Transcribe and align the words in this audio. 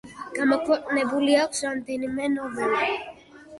გამოქვეყნებული 0.37 1.37
აქვს 1.43 1.63
რამდენიმე 1.67 2.33
ნოველა. 2.39 2.91